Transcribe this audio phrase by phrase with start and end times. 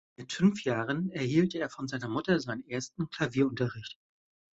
[0.17, 3.99] Mit fünf Jahren erhielt er von seiner Mutter seinen ersten Klavierunterricht.